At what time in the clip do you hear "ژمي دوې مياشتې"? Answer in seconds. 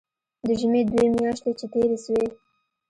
0.59-1.51